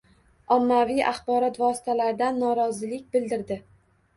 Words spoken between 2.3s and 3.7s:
norozilik bildirdi: